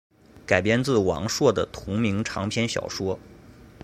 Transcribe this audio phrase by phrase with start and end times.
[0.47, 3.19] 改编自王朔的同名长篇小说。